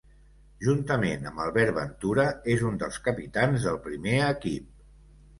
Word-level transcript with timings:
Juntament 0.67 1.25
amb 1.31 1.41
Albert 1.43 1.75
Ventura, 1.75 2.25
és 2.53 2.63
un 2.69 2.79
dels 2.83 2.97
capitans 3.09 3.67
del 3.67 3.77
primer 3.85 4.15
equip. 4.31 4.65